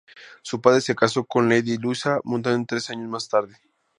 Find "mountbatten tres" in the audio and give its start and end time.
2.23-2.89